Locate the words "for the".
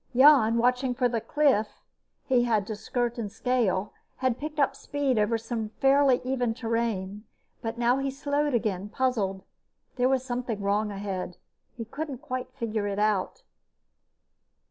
0.95-1.21